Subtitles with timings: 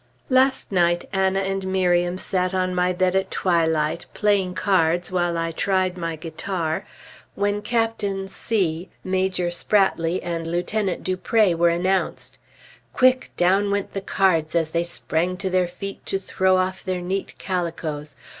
[0.31, 5.51] Last night Anna and Miriam sat on my bed at twilight, playing cards while I
[5.51, 6.87] tried my guitar,
[7.35, 12.39] when Captain C, Major Spratley, and Lieutenant Dupré were announced.
[12.93, 16.99] Quick, down went the cards as they sprang to their feet to throw off their
[17.01, 18.15] neat calicoes.